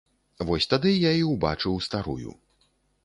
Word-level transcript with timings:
Вось 0.49 0.67
тады 0.71 0.93
я 0.93 1.11
і 1.19 1.21
ўбачыў 1.33 1.77
старую. 1.89 2.31